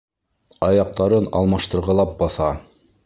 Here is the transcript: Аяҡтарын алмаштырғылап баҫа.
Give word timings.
Аяҡтарын 0.67 1.29
алмаштырғылап 1.41 2.17
баҫа. 2.23 2.49